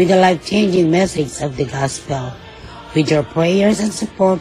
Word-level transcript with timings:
with 0.00 0.08
the 0.08 0.16
life-changing 0.16 0.90
message 0.90 1.42
of 1.44 1.58
the 1.58 1.66
gospel. 1.66 2.32
With 2.96 3.10
your 3.10 3.22
prayers 3.22 3.80
and 3.80 3.92
support, 3.92 4.40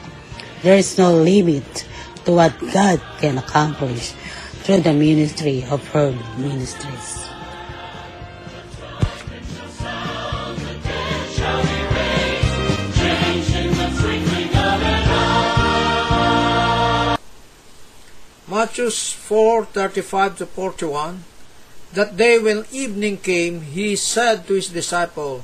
there 0.63 0.77
is 0.77 0.97
no 0.97 1.11
limit 1.11 1.83
to 2.23 2.31
what 2.31 2.55
God 2.71 3.03
can 3.19 3.37
accomplish 3.37 4.15
through 4.63 4.87
the 4.87 4.93
ministry 4.93 5.67
of 5.67 5.83
her 5.91 6.15
ministries. 6.39 7.27
Matthew 18.47 18.87
4:35 18.87 20.37
to 20.37 20.45
41 20.45 21.27
That 21.91 22.15
day 22.15 22.39
when 22.39 22.63
evening 22.71 23.17
came 23.17 23.75
he 23.75 23.97
said 23.97 24.47
to 24.47 24.53
his 24.55 24.69
disciple 24.69 25.43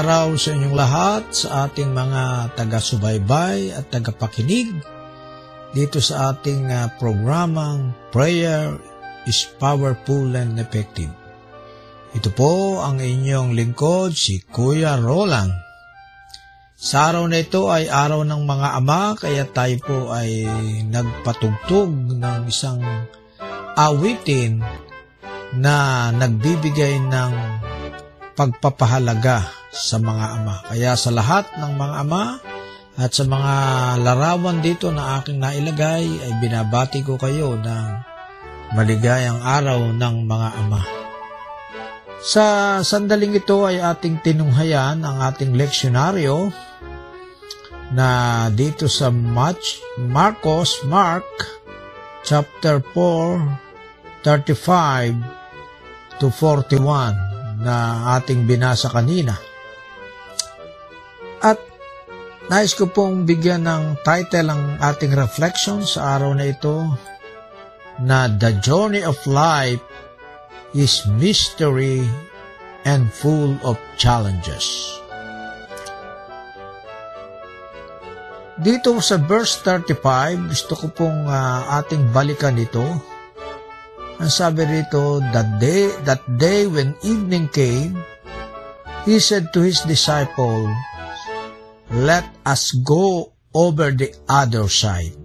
Araw 0.00 0.32
sa 0.32 0.56
inyong 0.56 0.76
lahat, 0.80 1.22
sa 1.28 1.68
ating 1.68 1.92
mga 1.92 2.56
taga-subaybay 2.56 3.76
at 3.76 3.92
tagapakinig 3.92 4.72
dito 5.76 6.00
sa 6.00 6.32
ating 6.32 6.72
ah, 6.72 6.88
programang 6.96 7.92
Prayer 8.08 8.80
is 9.28 9.44
Powerful 9.60 10.32
and 10.32 10.56
Effective. 10.56 11.12
Ito 12.16 12.32
po 12.32 12.80
ang 12.80 12.96
inyong 12.96 13.52
lingkod, 13.52 14.16
si 14.16 14.40
Kuya 14.40 14.96
Roland. 14.96 15.52
Sa 16.80 17.12
araw 17.12 17.28
na 17.28 17.44
ito 17.44 17.68
ay 17.68 17.92
araw 17.92 18.24
ng 18.24 18.40
mga 18.48 18.68
ama, 18.80 19.12
kaya 19.20 19.44
tayo 19.52 19.76
po 19.84 19.98
ay 20.16 20.48
nagpatugtog 20.88 22.16
ng 22.16 22.48
isang 22.48 22.80
awitin 23.76 24.64
na 25.60 26.08
nagbibigay 26.08 26.96
ng 27.04 27.32
pagpapahalaga 28.32 29.59
sa 29.70 30.02
mga 30.02 30.26
ama. 30.42 30.56
Kaya 30.66 30.98
sa 30.98 31.14
lahat 31.14 31.46
ng 31.54 31.72
mga 31.78 31.94
ama 32.02 32.42
at 32.98 33.14
sa 33.14 33.24
mga 33.24 33.54
larawan 34.02 34.58
dito 34.58 34.90
na 34.90 35.22
aking 35.22 35.38
nailagay 35.38 36.04
ay 36.04 36.32
binabati 36.42 37.06
ko 37.06 37.14
kayo 37.16 37.54
ng 37.54 37.88
maligayang 38.74 39.40
araw 39.40 39.94
ng 39.94 40.16
mga 40.26 40.48
ama. 40.58 40.82
Sa 42.20 42.78
sandaling 42.84 43.40
ito 43.40 43.64
ay 43.64 43.80
ating 43.80 44.20
tinunghayan 44.20 45.00
ang 45.00 45.24
ating 45.24 45.56
leksyonaryo 45.56 46.52
na 47.96 48.46
dito 48.52 48.86
sa 48.86 49.08
March, 49.08 49.80
Marcos, 49.96 50.84
Mark, 50.84 51.24
chapter 52.22 52.84
4, 52.92 54.22
35 54.22 56.20
to 56.20 56.28
41 56.28 57.64
na 57.64 58.04
ating 58.20 58.44
binasa 58.44 58.92
kanina. 58.92 59.49
At 61.40 61.56
nais 62.52 62.76
ko 62.76 62.84
pong 62.84 63.24
bigyan 63.24 63.64
ng 63.64 64.04
title 64.04 64.52
ang 64.52 64.76
ating 64.76 65.16
reflection 65.16 65.80
sa 65.88 66.20
araw 66.20 66.36
na 66.36 66.52
ito 66.52 66.84
na 68.04 68.28
The 68.28 68.60
Journey 68.60 69.00
of 69.00 69.16
Life 69.24 69.80
is 70.76 71.08
Mystery 71.16 72.04
and 72.84 73.08
Full 73.08 73.56
of 73.64 73.80
Challenges. 73.96 74.68
Dito 78.60 79.00
sa 79.00 79.16
verse 79.16 79.56
35, 79.64 80.52
gusto 80.52 80.72
ko 80.76 80.86
pong 80.92 81.24
ah, 81.24 81.80
ating 81.80 82.12
balikan 82.12 82.60
ito. 82.60 82.84
Ang 84.20 84.28
sabi 84.28 84.68
rito, 84.68 85.24
that 85.32 85.56
day, 85.56 85.88
that 86.04 86.20
day 86.36 86.68
when 86.68 86.92
evening 87.00 87.48
came, 87.48 87.96
he 89.08 89.16
said 89.16 89.48
to 89.56 89.64
his 89.64 89.80
disciple, 89.88 90.68
Let 91.90 92.22
us 92.46 92.70
go 92.86 93.34
over 93.50 93.90
the 93.90 94.14
other 94.30 94.70
side. 94.70 95.18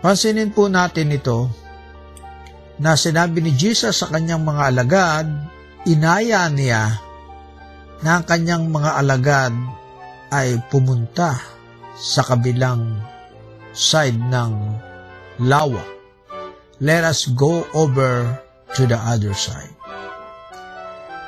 Pansinin 0.00 0.48
po 0.56 0.72
natin 0.72 1.12
ito 1.12 1.52
na 2.80 2.96
sinabi 2.96 3.44
ni 3.44 3.52
Jesus 3.52 4.00
sa 4.00 4.08
kanyang 4.08 4.40
mga 4.40 4.62
alagad, 4.72 5.28
inaya 5.84 6.48
niya 6.48 6.88
na 8.00 8.16
ang 8.16 8.24
kanyang 8.24 8.72
mga 8.72 8.96
alagad 8.96 9.52
ay 10.32 10.56
pumunta 10.72 11.36
sa 11.92 12.24
kabilang 12.24 12.96
side 13.76 14.16
ng 14.16 14.52
lawa. 15.44 15.84
Let 16.80 17.04
us 17.04 17.28
go 17.36 17.68
over 17.76 18.40
to 18.72 18.88
the 18.88 18.96
other 18.96 19.36
side. 19.36 19.76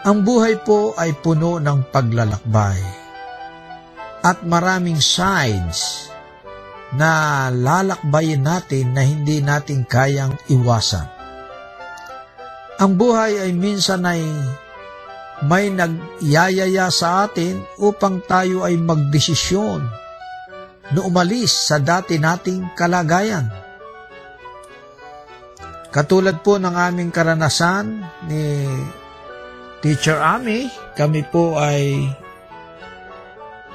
Ang 0.09 0.25
buhay 0.25 0.65
po 0.65 0.97
ay 0.97 1.13
puno 1.21 1.61
ng 1.61 1.93
paglalakbay 1.93 3.04
at 4.25 4.41
maraming 4.41 5.05
sides 5.05 6.09
na 6.97 7.47
lalakbayin 7.53 8.41
natin 8.41 8.97
na 8.97 9.05
hindi 9.05 9.45
natin 9.45 9.85
kayang 9.85 10.33
iwasan. 10.49 11.05
Ang 12.81 12.97
buhay 12.97 13.45
ay 13.45 13.53
minsan 13.53 14.03
ay 14.09 14.25
may 15.45 15.69
nagyayaya 15.69 16.89
sa 16.89 17.29
atin 17.29 17.61
upang 17.77 18.25
tayo 18.25 18.65
ay 18.65 18.81
magdesisyon 18.81 19.85
na 20.95 21.01
umalis 21.05 21.53
sa 21.69 21.77
dati 21.77 22.17
nating 22.17 22.73
kalagayan. 22.73 23.47
Katulad 25.93 26.43
po 26.43 26.59
ng 26.59 26.75
aming 26.75 27.15
karanasan 27.15 28.03
ni 28.27 28.67
Teacher 29.79 30.19
Ami, 30.19 30.67
kami 30.99 31.23
po 31.29 31.55
ay 31.61 32.09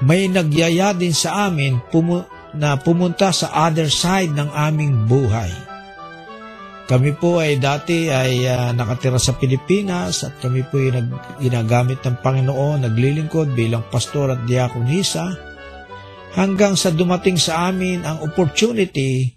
may 0.06 0.32
nagyaya 0.32 0.96
din 0.96 1.12
sa 1.12 1.50
amin 1.50 1.79
pumu- 1.91 2.27
na 2.56 2.79
pumunta 2.79 3.29
sa 3.29 3.70
other 3.70 3.91
side 3.91 4.34
ng 4.34 4.50
aming 4.50 5.06
buhay. 5.06 5.51
Kami 6.89 7.13
po 7.13 7.38
ay 7.38 7.62
dati 7.62 8.10
ay 8.10 8.50
ah, 8.50 8.74
nakatira 8.74 9.22
sa 9.22 9.38
Pilipinas 9.38 10.25
at 10.25 10.41
kami 10.41 10.65
po 10.65 10.82
ay 10.82 10.89
nag, 10.98 11.38
ginagamit 11.38 12.01
ng 12.01 12.18
Panginoon, 12.18 12.89
naglilingkod 12.89 13.53
bilang 13.53 13.86
pastor 13.94 14.34
at 14.34 14.41
diakonisa 14.50 15.29
hanggang 16.34 16.74
sa 16.74 16.89
dumating 16.89 17.38
sa 17.38 17.70
amin 17.70 18.01
ang 18.01 18.25
opportunity 18.25 19.29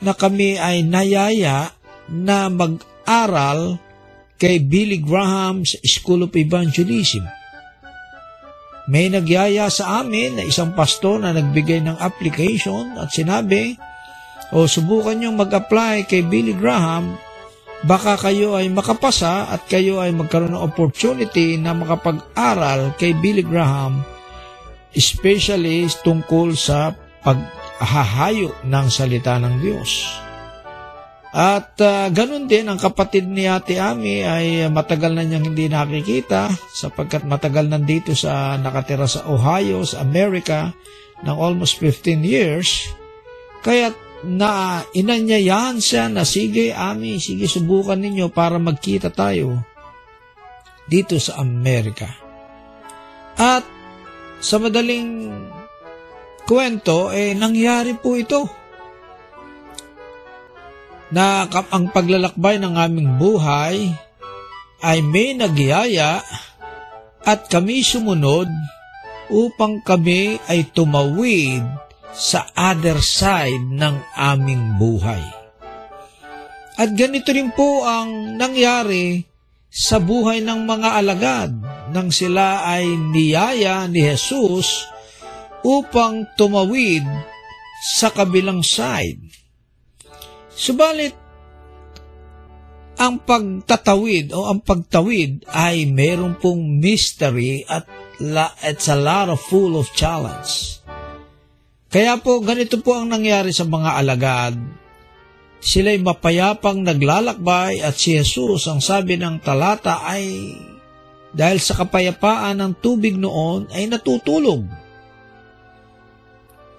na 0.00 0.16
kami 0.16 0.56
ay 0.56 0.80
nayaya 0.80 1.68
na 2.08 2.48
mag-aral 2.48 3.76
kay 4.40 4.56
Billy 4.56 4.96
Graham's 5.04 5.76
School 5.84 6.24
of 6.24 6.32
Evangelism. 6.32 7.28
May 8.90 9.06
nagyaya 9.06 9.70
sa 9.70 10.02
amin 10.02 10.34
na 10.34 10.42
isang 10.42 10.74
pastor 10.74 11.22
na 11.22 11.30
nagbigay 11.30 11.78
ng 11.86 12.02
application 12.02 12.98
at 12.98 13.14
sinabi, 13.14 13.78
o 14.50 14.66
subukan 14.66 15.14
nyo 15.14 15.30
mag-apply 15.30 16.10
kay 16.10 16.26
Billy 16.26 16.58
Graham, 16.58 17.14
baka 17.86 18.18
kayo 18.18 18.58
ay 18.58 18.66
makapasa 18.66 19.46
at 19.46 19.62
kayo 19.70 20.02
ay 20.02 20.10
magkaroon 20.10 20.58
ng 20.58 20.64
opportunity 20.66 21.54
na 21.54 21.70
makapag-aral 21.70 22.98
kay 22.98 23.14
Billy 23.14 23.46
Graham, 23.46 24.02
especially 24.90 25.86
tungkol 26.02 26.58
sa 26.58 26.90
paghahayo 27.22 28.58
ng 28.66 28.86
salita 28.90 29.38
ng 29.38 29.54
Diyos. 29.62 30.02
At 31.30 31.78
ah, 31.78 32.10
ganun 32.10 32.50
din, 32.50 32.66
ang 32.66 32.74
kapatid 32.74 33.30
ni 33.30 33.46
Ate 33.46 33.78
Ami 33.78 34.26
ay 34.26 34.66
matagal 34.66 35.14
na 35.14 35.22
niyang 35.22 35.54
hindi 35.54 35.70
nakikita 35.70 36.50
sapagkat 36.74 37.22
matagal 37.22 37.70
nandito 37.70 38.18
sa 38.18 38.58
nakatira 38.58 39.06
sa 39.06 39.30
Ohio, 39.30 39.86
sa 39.86 40.02
Amerika, 40.02 40.74
ng 41.22 41.36
almost 41.38 41.78
15 41.78 42.26
years. 42.26 42.90
Kaya 43.62 43.94
na 44.26 44.82
inanyayahan 44.92 45.80
siya 45.80 46.10
na 46.12 46.28
sige 46.28 46.74
Ami, 46.76 47.22
sige 47.22 47.48
subukan 47.48 47.96
ninyo 47.96 48.28
para 48.28 48.60
magkita 48.60 49.08
tayo 49.08 49.62
dito 50.90 51.16
sa 51.22 51.40
Amerika. 51.40 52.10
At 53.38 53.64
sa 54.42 54.58
madaling 54.58 55.30
kwento, 56.44 57.14
eh 57.14 57.32
nangyari 57.38 57.94
po 57.94 58.18
ito 58.18 58.59
na 61.10 61.46
ang 61.74 61.90
paglalakbay 61.90 62.62
ng 62.62 62.74
aming 62.78 63.18
buhay 63.18 63.90
ay 64.80 64.98
may 65.04 65.36
nagyaya 65.36 66.22
at 67.26 67.50
kami 67.50 67.84
sumunod 67.84 68.48
upang 69.30 69.82
kami 69.84 70.40
ay 70.50 70.66
tumawid 70.70 71.62
sa 72.10 72.50
other 72.54 72.98
side 72.98 73.62
ng 73.70 73.94
aming 74.18 74.74
buhay. 74.78 75.22
At 76.80 76.96
ganito 76.96 77.30
rin 77.30 77.52
po 77.52 77.84
ang 77.84 78.40
nangyari 78.40 79.22
sa 79.70 80.02
buhay 80.02 80.42
ng 80.42 80.66
mga 80.66 80.88
alagad 80.98 81.50
nang 81.94 82.10
sila 82.10 82.66
ay 82.66 82.88
niyaya 82.88 83.86
ni 83.86 84.02
Jesus 84.02 84.88
upang 85.62 86.26
tumawid 86.34 87.04
sa 87.94 88.10
kabilang 88.10 88.64
side. 88.64 89.39
Subalit, 90.60 91.16
ang 93.00 93.16
pagtatawid 93.16 94.36
o 94.36 94.44
ang 94.44 94.60
pagtawid 94.60 95.48
ay 95.48 95.88
meron 95.88 96.36
pong 96.36 96.76
mystery 96.76 97.64
at 97.64 97.88
la, 98.20 98.52
it's 98.60 98.92
a 98.92 98.98
lot 99.00 99.32
of 99.32 99.40
full 99.40 99.80
of 99.80 99.88
challenge. 99.96 100.84
Kaya 101.88 102.20
po 102.20 102.44
ganito 102.44 102.76
po 102.84 102.92
ang 102.92 103.08
nangyari 103.08 103.56
sa 103.56 103.64
mga 103.64 104.04
alagad. 104.04 104.52
Sila'y 105.64 105.96
mapayapang 105.96 106.84
naglalakbay 106.84 107.80
at 107.80 107.96
si 107.96 108.20
Jesus 108.20 108.68
ang 108.68 108.84
sabi 108.84 109.16
ng 109.16 109.40
talata 109.40 110.04
ay 110.04 110.52
dahil 111.32 111.56
sa 111.56 111.72
kapayapaan 111.72 112.60
ng 112.60 112.72
tubig 112.84 113.16
noon 113.16 113.64
ay 113.72 113.88
natutulog. 113.88 114.68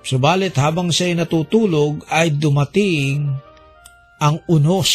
Subalit 0.06 0.54
habang 0.62 0.94
siya'y 0.94 1.18
natutulog 1.18 2.06
ay 2.14 2.30
dumating 2.30 3.50
ang 4.22 4.38
unos. 4.46 4.90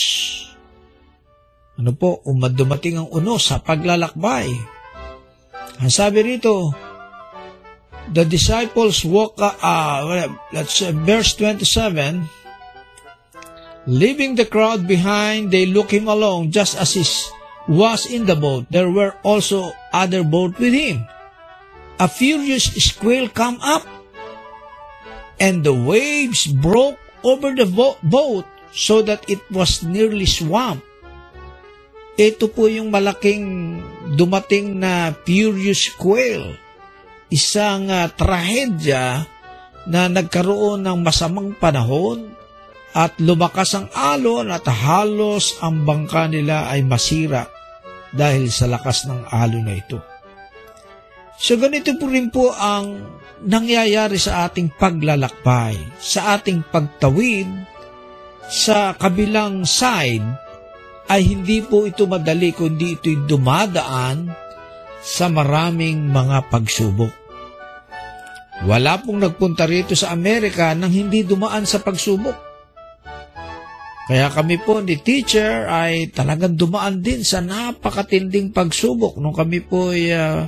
Ano 1.77 1.93
po, 1.93 2.23
umadumating 2.23 3.03
ang 3.03 3.11
unos 3.11 3.51
sa 3.51 3.59
paglalakbay. 3.59 4.49
Ang 5.83 5.91
sabi 5.93 6.23
rito, 6.25 6.71
the 8.15 8.23
disciples 8.23 9.03
walk, 9.03 9.35
uh, 9.37 10.31
let's 10.55 10.81
uh, 10.81 10.95
verse 11.05 11.35
27, 11.35 12.23
leaving 13.91 14.39
the 14.39 14.47
crowd 14.47 14.87
behind, 14.87 15.51
they 15.51 15.67
look 15.67 15.91
him 15.91 16.07
along 16.07 16.55
just 16.55 16.79
as 16.79 16.95
he 16.95 17.05
was 17.69 18.07
in 18.07 18.25
the 18.25 18.39
boat. 18.39 18.65
There 18.71 18.89
were 18.89 19.19
also 19.27 19.75
other 19.93 20.23
boat 20.23 20.57
with 20.57 20.73
him. 20.73 21.05
A 21.99 22.09
furious 22.09 22.73
squall 22.79 23.29
come 23.29 23.59
up, 23.61 23.85
and 25.41 25.61
the 25.61 25.75
waves 25.75 26.47
broke 26.47 26.97
over 27.25 27.53
the 27.53 27.67
boat 27.69 28.47
so 28.77 29.01
that 29.01 29.25
it 29.25 29.41
was 29.49 29.81
nearly 29.81 30.29
swamped. 30.29 30.85
Ito 32.21 32.53
po 32.53 32.69
yung 32.69 32.93
malaking 32.93 33.81
dumating 34.13 34.77
na 34.77 35.17
furious 35.25 35.89
squall. 35.93 36.53
Isang 37.33 37.89
uh, 37.89 38.13
trahedya 38.13 39.25
na 39.89 40.01
nagkaroon 40.13 40.85
ng 40.85 40.99
masamang 41.01 41.57
panahon 41.57 42.37
at 42.97 43.17
lumakas 43.21 43.77
ang 43.77 43.89
alon 43.93 44.53
at 44.53 44.65
halos 44.65 45.61
ang 45.61 45.85
bangka 45.85 46.29
nila 46.29 46.69
ay 46.73 46.85
masira 46.85 47.49
dahil 48.13 48.49
sa 48.49 48.65
lakas 48.65 49.05
ng 49.05 49.29
alon 49.29 49.65
na 49.69 49.77
ito. 49.77 50.01
So 51.37 51.61
ganito 51.61 51.93
po 52.01 52.09
rin 52.09 52.33
po 52.33 52.49
ang 52.57 53.05
nangyayari 53.45 54.17
sa 54.17 54.49
ating 54.49 54.73
paglalakbay, 54.81 55.77
sa 56.01 56.41
ating 56.41 56.65
pagtawid 56.73 57.76
sa 58.47 58.95
kabilang 58.95 59.67
side 59.67 60.23
ay 61.07 61.23
hindi 61.23 61.63
po 61.63 61.87
ito 61.87 62.07
madali 62.07 62.51
kundi 62.51 62.99
ito'y 62.99 63.27
dumadaan 63.27 64.31
sa 65.03 65.31
maraming 65.31 66.11
mga 66.11 66.51
pagsubok. 66.51 67.15
Wala 68.67 68.99
pong 68.99 69.23
nagpunta 69.23 69.69
rito 69.69 69.95
sa 69.95 70.11
Amerika 70.11 70.75
nang 70.75 70.91
hindi 70.91 71.23
dumaan 71.23 71.63
sa 71.63 71.79
pagsubok. 71.79 72.35
Kaya 74.07 74.31
kami 74.31 74.63
po 74.63 74.79
ni 74.83 74.99
teacher 75.03 75.67
ay 75.67 76.11
talagang 76.15 76.55
dumaan 76.55 77.03
din 77.03 77.27
sa 77.27 77.43
napakatinding 77.43 78.55
pagsubok 78.55 79.19
nung 79.19 79.35
kami 79.35 79.63
po 79.67 79.91
ay 79.91 80.15
uh, 80.15 80.47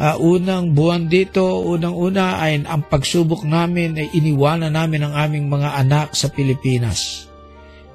uh, 0.00 0.16
unang 0.16 0.72
buwan 0.72 1.04
dito, 1.04 1.44
unang-una 1.44 2.40
ay 2.40 2.64
ang 2.64 2.88
pagsubok 2.88 3.44
namin 3.44 4.00
ay 4.00 4.08
iniwanan 4.16 4.72
namin 4.72 5.08
ang 5.08 5.14
aming 5.28 5.44
mga 5.48 5.76
anak 5.76 6.16
sa 6.16 6.32
Pilipinas 6.32 7.25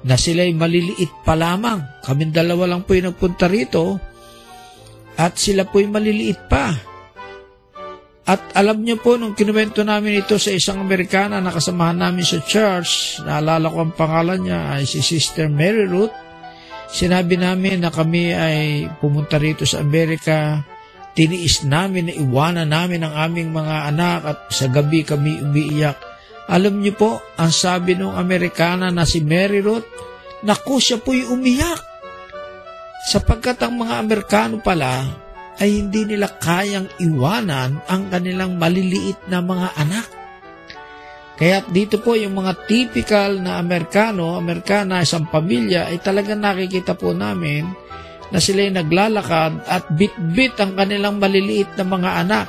na 0.02 0.18
sila'y 0.18 0.54
maliliit 0.54 1.22
pa 1.22 1.38
lamang. 1.38 2.02
Kaming 2.02 2.34
dalawa 2.34 2.74
lang 2.74 2.82
po 2.82 2.94
yung 2.98 3.14
nagpunta 3.14 3.46
rito 3.46 3.98
at 5.18 5.38
sila 5.38 5.68
po'y 5.68 5.86
maliliit 5.86 6.40
pa. 6.50 6.74
At 8.22 8.54
alam 8.54 8.86
niyo 8.86 9.02
po, 9.02 9.18
nung 9.18 9.34
kinuwento 9.34 9.82
namin 9.82 10.22
ito 10.22 10.38
sa 10.38 10.54
isang 10.54 10.78
Amerikana 10.78 11.42
na 11.42 11.50
kasamahan 11.50 11.98
namin 11.98 12.22
sa 12.22 12.38
church, 12.38 13.18
naalala 13.26 13.66
ko 13.66 13.82
ang 13.82 13.94
pangalan 13.98 14.46
niya 14.46 14.78
ay 14.78 14.86
si 14.86 15.02
Sister 15.02 15.50
Mary 15.50 15.90
Ruth, 15.90 16.14
sinabi 16.86 17.34
namin 17.34 17.82
na 17.82 17.90
kami 17.90 18.30
ay 18.30 18.86
pumunta 19.02 19.42
rito 19.42 19.66
sa 19.66 19.82
Amerika, 19.82 20.62
tiniis 21.18 21.66
namin 21.66 22.08
na 22.08 22.14
iwanan 22.14 22.70
namin 22.70 23.02
ang 23.02 23.14
aming 23.26 23.50
mga 23.50 23.90
anak 23.90 24.20
at 24.22 24.38
sa 24.54 24.70
gabi 24.70 25.02
kami 25.02 25.42
umiiyak. 25.42 26.11
Alam 26.52 26.84
niyo 26.84 26.92
po, 26.92 27.10
ang 27.40 27.48
sabi 27.48 27.96
ng 27.96 28.12
Amerikana 28.12 28.92
na 28.92 29.08
si 29.08 29.24
Mary 29.24 29.64
Ruth, 29.64 29.88
naku 30.44 30.76
siya 30.76 31.00
po'y 31.00 31.24
umiyak. 31.24 31.80
Sapagkat 33.08 33.64
ang 33.64 33.80
mga 33.80 33.94
Amerikano 34.04 34.60
pala 34.60 35.00
ay 35.56 35.80
hindi 35.80 36.04
nila 36.04 36.28
kayang 36.28 36.92
iwanan 37.00 37.80
ang 37.88 38.12
kanilang 38.12 38.60
maliliit 38.60 39.32
na 39.32 39.40
mga 39.40 39.68
anak. 39.80 40.06
Kaya 41.40 41.64
dito 41.72 41.98
po 42.04 42.12
yung 42.14 42.36
mga 42.36 42.68
typical 42.68 43.40
na 43.40 43.56
Amerikano, 43.56 44.36
Amerikana, 44.36 45.00
isang 45.00 45.32
pamilya, 45.32 45.88
ay 45.88 46.04
talagang 46.04 46.44
nakikita 46.44 46.92
po 46.92 47.16
namin 47.16 47.64
na 48.28 48.38
sila'y 48.38 48.68
naglalakad 48.70 49.64
at 49.64 49.88
bit-bit 49.88 50.60
ang 50.60 50.76
kanilang 50.76 51.16
maliliit 51.16 51.72
na 51.80 51.84
mga 51.88 52.10
anak. 52.28 52.46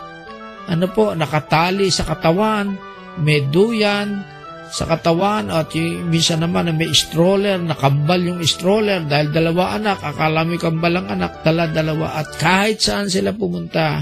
Ano 0.68 0.92
po, 0.92 1.16
nakatali 1.16 1.88
sa 1.88 2.04
katawan, 2.04 2.93
may 3.22 3.46
duyan 3.50 4.26
sa 4.74 4.90
katawan 4.90 5.54
at 5.54 5.70
yung, 5.78 6.10
minsan 6.10 6.42
naman 6.42 6.74
may 6.74 6.90
stroller, 6.98 7.62
nakambal 7.62 8.18
yung 8.18 8.42
stroller 8.42 9.06
dahil 9.06 9.30
dalawa 9.30 9.78
anak, 9.78 10.02
akala 10.02 10.42
mo 10.42 10.58
kambal 10.58 10.98
ang 10.98 11.14
anak, 11.14 11.46
dala 11.46 11.70
dalawa 11.70 12.18
at 12.18 12.34
kahit 12.42 12.82
saan 12.82 13.06
sila 13.06 13.38
pumunta 13.38 14.02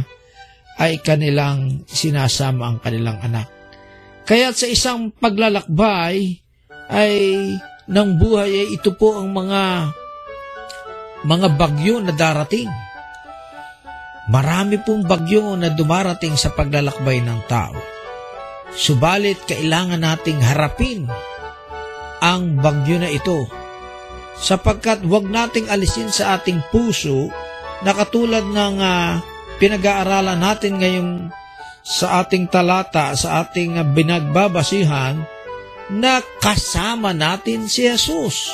ay 0.80 1.04
kanilang 1.04 1.84
sinasama 1.84 2.72
ang 2.72 2.80
kanilang 2.80 3.20
anak. 3.20 3.52
Kaya 4.24 4.56
sa 4.56 4.64
isang 4.72 5.12
paglalakbay 5.12 6.40
ay 6.88 7.16
ng 7.92 8.10
buhay 8.16 8.52
ay 8.64 8.68
ito 8.80 8.96
po 8.96 9.20
ang 9.20 9.36
mga 9.36 9.92
mga 11.28 11.48
bagyo 11.60 12.00
na 12.00 12.16
darating. 12.16 12.72
Marami 14.32 14.80
pong 14.80 15.04
bagyo 15.04 15.60
na 15.60 15.68
dumarating 15.68 16.40
sa 16.40 16.56
paglalakbay 16.56 17.20
ng 17.20 17.40
tao. 17.52 18.01
Subalit 18.72 19.44
kailangan 19.48 20.00
nating 20.00 20.40
harapin 20.40 21.08
ang 22.22 22.56
bagyo 22.62 23.02
na 23.02 23.12
ito 23.12 23.50
sapagkat 24.42 25.04
wag 25.06 25.28
nating 25.28 25.68
alisin 25.68 26.10
sa 26.10 26.40
ating 26.40 26.64
puso 26.74 27.30
na 27.86 27.92
katulad 27.94 28.46
ng 28.46 28.76
uh, 28.82 29.22
pinag-aaralan 29.62 30.40
natin 30.42 30.82
ngayong 30.82 31.12
sa 31.82 32.26
ating 32.26 32.50
talata, 32.50 33.14
sa 33.18 33.46
ating 33.46 33.78
uh, 33.78 33.86
binagbabasihan 33.86 35.22
na 35.92 36.24
kasama 36.40 37.12
natin 37.12 37.68
si 37.68 37.86
Jesus. 37.86 38.50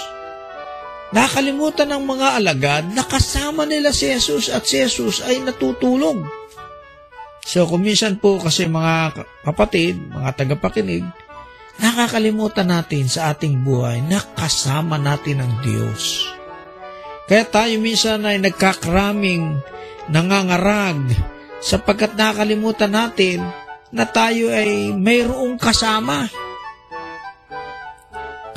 Nakalimutan 1.13 1.87
ng 1.87 2.03
mga 2.03 2.27
alagad 2.35 2.83
na 2.91 3.05
kasama 3.07 3.63
nila 3.63 3.95
si 3.95 4.11
Jesus 4.11 4.51
at 4.51 4.67
si 4.67 4.83
Jesus 4.83 5.23
ay 5.23 5.39
natutulog. 5.39 6.19
So 7.47 7.63
kung 7.63 7.87
minsan 7.87 8.19
po 8.19 8.43
kasi 8.43 8.67
mga 8.67 9.23
kapatid, 9.47 9.95
mga 10.11 10.35
tagapakinig, 10.35 11.07
nakakalimutan 11.79 12.67
natin 12.67 13.07
sa 13.07 13.31
ating 13.31 13.63
buhay 13.63 14.03
na 14.03 14.19
kasama 14.19 14.99
natin 14.99 15.39
ang 15.39 15.63
Diyos. 15.63 16.27
Kaya 17.31 17.47
tayo 17.47 17.79
minsan 17.79 18.27
ay 18.27 18.43
nagkakraming 18.43 19.63
nangangarag 20.11 21.07
sapagkat 21.63 22.19
nakakalimutan 22.19 22.91
natin 22.91 23.39
na 23.95 24.03
tayo 24.03 24.51
ay 24.51 24.91
mayroong 24.91 25.55
kasama. 25.55 26.27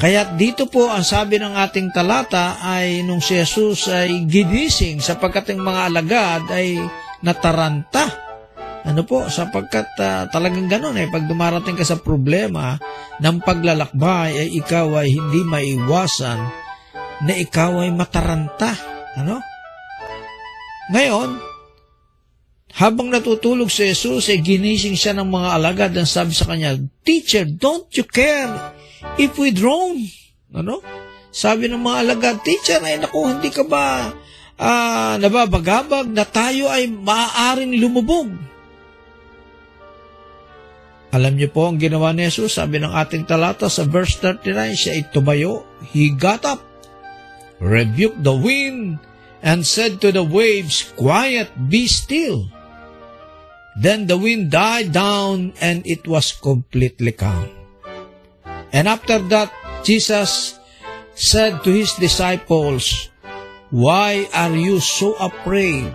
Kaya 0.02 0.35
dito 0.35 0.66
po 0.66 0.90
ang 0.90 1.06
sabi 1.06 1.38
ng 1.38 1.54
ating 1.54 1.94
talata 1.94 2.59
ay 2.59 3.06
nung 3.06 3.23
si 3.23 3.38
Jesus 3.38 3.87
ay 3.87 4.26
ginising 4.26 4.99
sapagkat 4.99 5.54
ang 5.54 5.62
mga 5.62 5.80
alagad 5.94 6.42
ay 6.50 6.82
nataranta 7.23 8.29
ano 8.80 9.04
po, 9.04 9.28
sapagkat 9.28 9.88
uh, 10.00 10.25
talagang 10.32 10.66
ganun 10.66 10.96
eh, 10.96 11.06
pag 11.12 11.28
dumarating 11.28 11.76
ka 11.76 11.84
sa 11.84 12.00
problema 12.00 12.80
ng 13.20 13.37
paglalakbay 13.44 14.46
ay 14.46 14.49
ikaw 14.56 15.04
ay 15.04 15.12
hindi 15.12 15.40
maiwasan 15.44 16.40
na 17.20 17.32
ikaw 17.37 17.84
ay 17.84 17.92
mataranta. 17.92 18.72
Ano? 19.20 19.44
Ngayon, 20.96 21.50
habang 22.80 23.12
natutulog 23.12 23.68
si 23.68 23.92
Jesus, 23.92 24.32
ay 24.32 24.40
ginising 24.40 24.96
siya 24.96 25.12
ng 25.18 25.28
mga 25.28 25.49
alagad 25.60 25.90
at 26.00 26.08
sabi 26.08 26.32
sa 26.32 26.49
kanya, 26.49 26.78
Teacher, 27.04 27.44
don't 27.44 27.90
you 27.92 28.06
care 28.08 28.72
if 29.20 29.37
we 29.37 29.52
drown? 29.52 30.00
Ano? 30.56 30.80
Sabi 31.28 31.69
ng 31.69 31.82
mga 31.82 31.99
alagad, 32.08 32.36
Teacher, 32.40 32.80
ay 32.80 32.97
naku, 32.97 33.28
hindi 33.28 33.52
ka 33.52 33.66
ba 33.69 34.08
uh, 34.56 35.14
nababagabag 35.21 36.08
na 36.08 36.25
tayo 36.25 36.73
ay 36.73 36.88
maaaring 36.88 37.76
lumubog? 37.76 38.50
Alam 41.10 41.34
niyo 41.34 41.50
po 41.50 41.66
ang 41.66 41.75
ginawa 41.75 42.14
ni 42.14 42.23
Jesus, 42.30 42.54
sabi 42.54 42.78
ng 42.78 42.94
ating 42.94 43.26
talata 43.26 43.66
sa 43.66 43.82
verse 43.82 44.14
39, 44.23 44.78
siya 44.78 44.92
ay 44.94 45.02
tumayo, 45.10 45.66
he 45.90 46.14
got 46.14 46.46
up, 46.46 46.62
rebuked 47.58 48.23
the 48.23 48.30
wind, 48.30 49.02
and 49.42 49.66
said 49.66 49.99
to 49.99 50.14
the 50.14 50.23
waves, 50.23 50.94
Quiet, 50.94 51.50
be 51.66 51.90
still. 51.90 52.46
Then 53.75 54.06
the 54.06 54.18
wind 54.18 54.54
died 54.54 54.94
down 54.94 55.56
and 55.58 55.82
it 55.82 56.06
was 56.06 56.30
completely 56.30 57.10
calm. 57.10 57.49
And 58.70 58.86
after 58.86 59.18
that, 59.34 59.50
Jesus 59.82 60.60
said 61.18 61.64
to 61.64 61.70
his 61.75 61.90
disciples, 61.99 63.10
Why 63.75 64.30
are 64.30 64.54
you 64.54 64.78
so 64.78 65.18
afraid? 65.18 65.90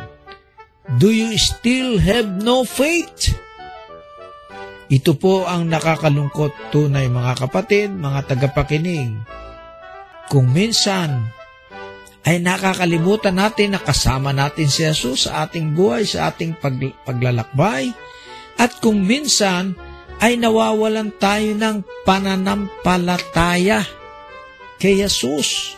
Do 0.99 1.12
you 1.12 1.38
still 1.38 1.99
have 1.99 2.43
no 2.43 2.67
faith? 2.67 3.45
Ito 4.86 5.17
po 5.17 5.50
ang 5.50 5.65
nakakalungkot 5.65 6.69
tunay 6.69 7.10
mga 7.10 7.34
kapatid, 7.41 7.89
mga 7.89 8.30
tagapakinig. 8.30 9.17
Kung 10.30 10.54
minsan 10.54 11.34
ay 12.26 12.41
nakakalimutan 12.41 13.38
natin 13.38 13.74
na 13.74 13.82
kasama 13.82 14.34
natin 14.34 14.65
si 14.69 14.86
Jesus 14.86 15.30
sa 15.30 15.45
ating 15.45 15.74
buhay, 15.74 16.06
sa 16.06 16.30
ating 16.30 16.58
pag- 16.58 16.98
paglalakbay. 17.06 17.93
At 18.58 18.78
kung 18.82 19.06
minsan 19.06 19.78
ay 20.21 20.38
nawawalan 20.38 21.13
tayo 21.17 21.54
ng 21.54 21.86
pananampalataya 22.06 23.86
kay 24.78 25.02
Jesus 25.02 25.78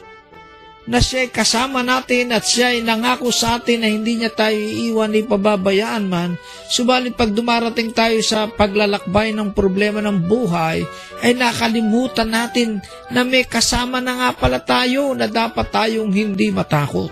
na 0.87 1.03
siya 1.03 1.27
ay 1.27 1.31
kasama 1.35 1.83
natin 1.83 2.31
at 2.31 2.47
siya 2.47 2.71
ay 2.71 2.79
nangako 2.79 3.27
sa 3.27 3.59
atin 3.59 3.83
na 3.83 3.91
hindi 3.91 4.15
niya 4.15 4.31
tayo 4.31 4.55
iiwan 4.55 5.11
ni 5.11 5.27
pababayaan 5.27 6.07
man. 6.07 6.39
Subalit 6.71 7.19
pag 7.19 7.35
dumarating 7.35 7.91
tayo 7.91 8.15
sa 8.23 8.47
paglalakbay 8.47 9.35
ng 9.35 9.51
problema 9.51 9.99
ng 9.99 10.23
buhay, 10.23 10.87
ay 11.19 11.35
nakalimutan 11.35 12.31
natin 12.31 12.79
na 13.11 13.27
may 13.27 13.43
kasama 13.43 13.99
na 13.99 14.15
nga 14.15 14.29
pala 14.31 14.63
tayo 14.63 15.11
na 15.11 15.27
dapat 15.27 15.67
tayong 15.67 16.09
hindi 16.15 16.55
matakot. 16.55 17.11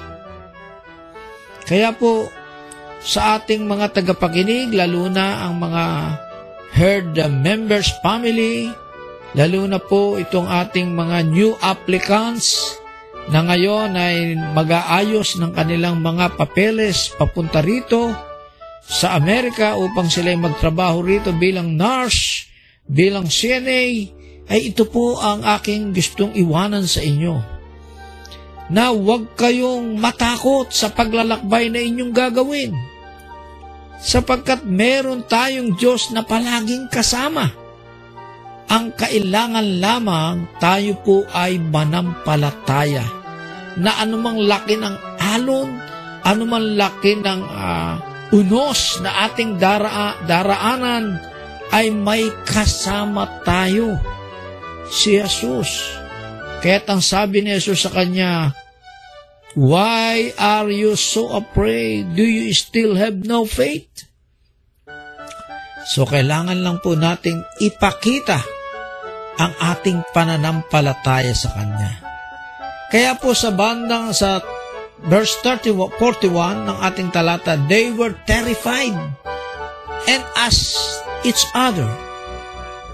Kaya 1.68 1.92
po, 1.92 2.32
sa 3.04 3.38
ating 3.38 3.68
mga 3.68 3.92
tagapakinig, 3.92 4.72
lalo 4.72 5.12
na 5.12 5.44
ang 5.44 5.60
mga 5.60 5.84
herd 6.72 7.16
members 7.44 7.92
family, 8.00 8.72
lalo 9.36 9.68
na 9.68 9.84
po 9.84 10.16
itong 10.16 10.48
ating 10.48 10.96
mga 10.96 11.28
new 11.28 11.52
applicants, 11.60 12.80
na 13.30 13.42
ngayon 13.42 13.98
ay 13.98 14.38
mag-aayos 14.54 15.42
ng 15.42 15.52
kanilang 15.58 15.98
mga 15.98 16.38
papeles 16.38 17.10
papunta 17.18 17.58
rito 17.62 18.14
sa 18.86 19.18
Amerika 19.18 19.74
upang 19.74 20.14
sila 20.14 20.30
ay 20.30 20.38
magtrabaho 20.38 21.02
rito 21.02 21.34
bilang 21.34 21.74
nurse, 21.74 22.46
bilang 22.86 23.26
CNA, 23.26 24.14
ay 24.46 24.60
ito 24.70 24.86
po 24.86 25.18
ang 25.18 25.42
aking 25.58 25.90
gustong 25.90 26.38
iwanan 26.38 26.86
sa 26.86 27.02
inyo. 27.02 27.42
Na 28.70 28.94
huwag 28.94 29.34
kayong 29.34 29.98
matakot 29.98 30.70
sa 30.70 30.94
paglalakbay 30.94 31.74
na 31.74 31.82
inyong 31.82 32.14
gagawin. 32.14 32.74
Sapagkat 34.06 34.70
meron 34.70 35.26
tayong 35.26 35.74
Diyos 35.74 36.14
na 36.14 36.22
palaging 36.22 36.86
kasama. 36.94 37.65
Ang 38.66 38.98
kailangan 38.98 39.78
lamang 39.78 40.58
tayo 40.58 40.98
po 41.06 41.22
ay 41.30 41.62
manampalataya 41.62 43.06
na 43.78 44.02
anumang 44.02 44.42
laki 44.42 44.80
ng 44.80 44.96
alon, 45.22 45.70
anumang 46.26 46.74
laki 46.74 47.20
ng 47.22 47.42
ah, 47.46 48.02
unos 48.34 49.04
na 49.06 49.30
ating 49.30 49.62
daraa, 49.62 50.26
daraanan 50.26 51.20
ay 51.70 51.94
may 51.94 52.26
kasama 52.48 53.44
tayo 53.46 54.00
si 54.90 55.22
Jesus. 55.22 56.02
Kaya't 56.66 56.90
ang 56.90 57.02
sabi 57.04 57.46
ni 57.46 57.54
Jesus 57.54 57.86
sa 57.86 57.94
kanya, 57.94 58.56
Why 59.56 60.36
are 60.36 60.68
you 60.68 60.98
so 61.00 61.32
afraid? 61.32 62.18
Do 62.18 62.26
you 62.26 62.52
still 62.52 62.98
have 62.98 63.24
no 63.24 63.46
faith? 63.46 64.10
So 65.86 66.04
kailangan 66.10 66.66
lang 66.66 66.82
po 66.82 66.98
nating 66.98 67.46
ipakita 67.62 68.55
ang 69.36 69.52
ating 69.60 70.00
pananampalataya 70.16 71.36
sa 71.36 71.52
Kanya. 71.52 72.00
Kaya 72.92 73.18
po 73.20 73.36
sa 73.36 73.52
bandang 73.52 74.16
sa 74.16 74.40
verse 75.12 75.36
30, 75.44 75.76
41 76.00 76.68
ng 76.70 76.78
ating 76.80 77.10
talata, 77.12 77.60
they 77.68 77.92
were 77.92 78.16
terrified 78.24 78.96
and 80.08 80.22
asked 80.40 80.80
each 81.28 81.44
other, 81.52 81.88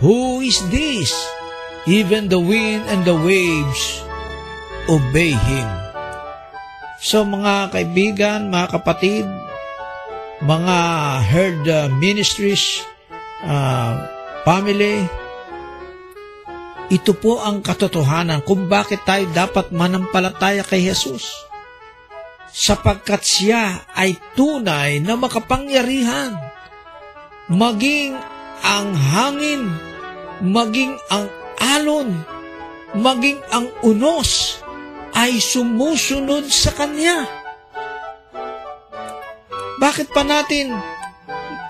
Who 0.01 0.41
is 0.41 0.57
this? 0.73 1.13
Even 1.85 2.29
the 2.29 2.41
wind 2.41 2.85
and 2.89 3.05
the 3.05 3.13
waves 3.13 4.01
obey 4.89 5.33
Him. 5.33 5.69
So 7.01 7.25
mga 7.25 7.73
kaibigan, 7.73 8.53
mga 8.53 8.81
kapatid, 8.81 9.25
mga 10.41 10.77
herd 11.25 11.61
uh, 11.69 11.89
ministries, 11.97 12.81
uh, 13.45 13.97
family, 14.45 15.05
ito 16.91 17.15
po 17.15 17.39
ang 17.39 17.63
katotohanan 17.63 18.43
kung 18.43 18.67
bakit 18.67 19.07
tayo 19.07 19.23
dapat 19.31 19.71
manampalataya 19.71 20.59
kay 20.67 20.91
Jesus. 20.91 21.31
Sapagkat 22.51 23.23
siya 23.23 23.87
ay 23.95 24.19
tunay 24.35 24.99
na 24.99 25.15
makapangyarihan. 25.15 26.35
Maging 27.47 28.19
ang 28.59 28.91
hangin, 28.91 29.71
maging 30.43 30.99
ang 31.07 31.31
alon, 31.63 32.11
maging 32.91 33.39
ang 33.55 33.71
unos 33.87 34.59
ay 35.15 35.39
sumusunod 35.39 36.43
sa 36.51 36.75
Kanya. 36.75 37.23
Bakit 39.79 40.11
pa 40.11 40.27
natin 40.27 40.75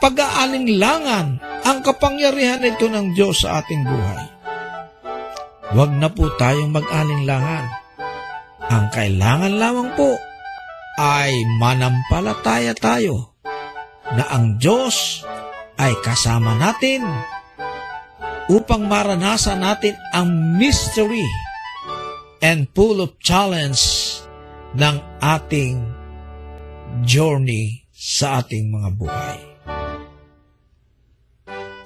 pag-aalinlangan 0.02 1.28
ang 1.62 1.78
kapangyarihan 1.86 2.66
nito 2.66 2.90
ng 2.90 3.14
Diyos 3.14 3.46
sa 3.46 3.62
ating 3.62 3.86
buhay? 3.86 4.31
Huwag 5.72 5.92
na 5.96 6.12
po 6.12 6.28
tayong 6.36 6.76
mag-alinlangan. 6.76 7.66
Ang 8.72 8.86
kailangan 8.92 9.54
lamang 9.56 9.90
po 9.96 10.20
ay 11.00 11.32
manampalataya 11.60 12.76
tayo 12.76 13.40
na 14.12 14.28
ang 14.32 14.60
Diyos 14.60 15.24
ay 15.80 15.96
kasama 16.04 16.60
natin 16.60 17.08
upang 18.52 18.84
maranasan 18.84 19.64
natin 19.64 19.96
ang 20.12 20.60
mystery 20.60 21.24
and 22.44 22.68
full 22.76 23.00
of 23.00 23.16
challenge 23.24 23.80
ng 24.76 25.00
ating 25.24 25.80
journey 27.08 27.88
sa 27.96 28.44
ating 28.44 28.68
mga 28.72 28.90
buhay. 29.00 29.40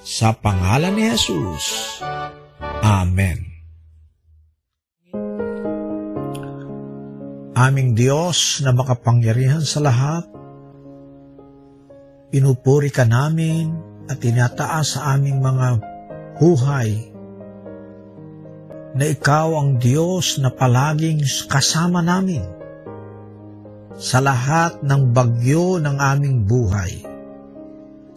Sa 0.05 0.33
pangalan 0.37 0.93
ni 0.97 1.05
Jesus, 1.17 1.97
Amen. 2.85 3.54
Aming 7.55 7.95
Diyos 7.95 8.59
na 8.67 8.75
makapangyarihan 8.75 9.63
sa 9.63 9.79
lahat, 9.79 10.27
pinupuri 12.27 12.91
ka 12.91 13.07
namin 13.07 13.71
at 14.11 14.19
tinataas 14.19 14.99
sa 14.99 15.15
aming 15.15 15.39
mga 15.39 15.79
buhay 16.35 17.15
na 18.91 19.07
ikaw 19.07 19.55
ang 19.55 19.79
Diyos 19.79 20.35
na 20.43 20.51
palaging 20.51 21.23
kasama 21.47 22.03
namin 22.03 22.43
sa 23.95 24.19
lahat 24.19 24.83
ng 24.83 25.15
bagyo 25.15 25.79
ng 25.79 25.95
aming 25.95 26.43
buhay, 26.43 27.07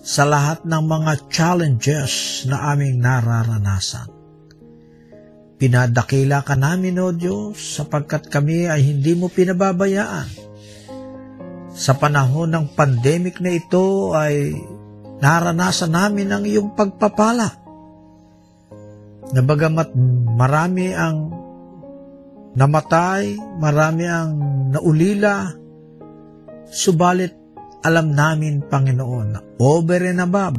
sa 0.02 0.26
lahat 0.26 0.66
ng 0.66 0.82
mga 0.82 1.12
challenges 1.30 2.42
na 2.50 2.74
aming 2.74 2.98
nararanasan. 2.98 4.17
Pinadakila 5.58 6.46
ka 6.46 6.54
namin, 6.54 7.02
O 7.02 7.10
Diyos, 7.10 7.58
sapagkat 7.58 8.30
kami 8.30 8.70
ay 8.70 8.78
hindi 8.94 9.18
mo 9.18 9.26
pinababayaan. 9.26 10.46
Sa 11.74 11.98
panahon 11.98 12.54
ng 12.54 12.66
pandemic 12.78 13.42
na 13.42 13.50
ito 13.50 14.14
ay 14.14 14.54
naranasan 15.18 15.90
namin 15.90 16.30
ang 16.30 16.46
iyong 16.46 16.78
pagpapala. 16.78 17.58
Na 19.34 19.42
bagamat 19.42 19.98
marami 20.38 20.94
ang 20.94 21.34
namatay, 22.54 23.34
marami 23.58 24.06
ang 24.06 24.30
naulila, 24.78 25.52
subalit 26.70 27.34
alam 27.82 28.10
namin, 28.10 28.62
Panginoon, 28.66 29.26
na 29.30 29.40
over 29.62 30.02
and 30.06 30.22
above, 30.22 30.58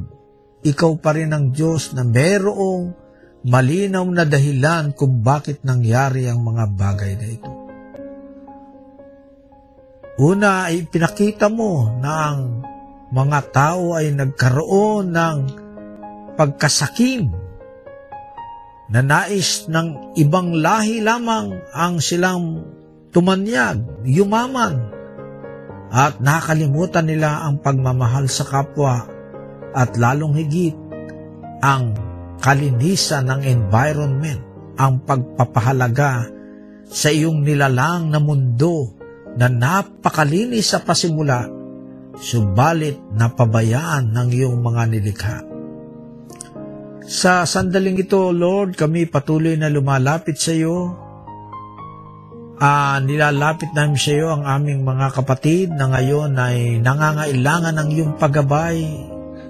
ikaw 0.63 0.95
pa 0.99 1.15
rin 1.15 1.35
ang 1.35 1.51
Diyos 1.51 1.91
na 1.95 2.07
merong 2.07 3.08
malinaw 3.45 4.03
na 4.11 4.27
dahilan 4.27 4.91
kung 4.91 5.23
bakit 5.23 5.63
nangyari 5.63 6.27
ang 6.27 6.43
mga 6.43 6.65
bagay 6.75 7.13
na 7.15 7.27
ito. 7.27 7.51
Una 10.19 10.67
ay 10.67 10.83
pinakita 10.83 11.47
mo 11.47 11.95
na 11.95 12.11
ang 12.31 12.39
mga 13.15 13.39
tao 13.55 13.95
ay 13.95 14.11
nagkaroon 14.11 15.15
ng 15.15 15.37
pagkasakim 16.35 17.31
na 18.91 18.99
nais 18.99 19.71
ng 19.71 20.17
ibang 20.19 20.51
lahi 20.51 20.99
lamang 20.99 21.55
ang 21.71 22.03
silang 22.03 22.67
tumanyag, 23.15 23.79
yumaman, 24.03 24.91
at 25.89 26.19
nakalimutan 26.19 27.07
nila 27.07 27.47
ang 27.47 27.63
pagmamahal 27.63 28.27
sa 28.29 28.45
kapwa 28.45 29.09
at 29.73 29.95
lalong 29.95 30.37
higit 30.37 30.75
ang 31.63 32.08
kalinisan 32.39 33.27
ng 33.29 33.41
environment, 33.45 34.41
ang 34.79 35.03
pagpapahalaga 35.03 36.27
sa 36.87 37.11
iyong 37.11 37.43
nilalang 37.43 38.09
na 38.09 38.17
mundo 38.17 38.95
na 39.35 39.51
napakalinis 39.51 40.73
sa 40.73 40.81
pasimula, 40.81 41.45
subalit 42.17 42.97
napabayaan 43.13 44.09
ng 44.09 44.27
iyong 44.33 44.57
mga 44.59 44.83
nilikha. 44.89 45.37
Sa 47.09 47.43
sandaling 47.43 47.99
ito, 48.01 48.29
Lord, 48.31 48.77
kami 48.77 49.09
patuloy 49.09 49.57
na 49.57 49.69
lumalapit 49.69 50.37
sa 50.37 50.53
iyo 50.53 51.09
Ah, 52.59 52.99
nilalapit 52.99 53.71
namin 53.71 53.95
sa 53.95 54.11
iyo 54.11 54.35
ang 54.35 54.43
aming 54.43 54.83
mga 54.83 55.15
kapatid 55.15 55.71
na 55.71 55.87
ngayon 55.95 56.35
ay 56.35 56.83
nangangailangan 56.83 57.71
ng 57.71 57.89
iyong 57.95 58.13
paggabay 58.19 58.83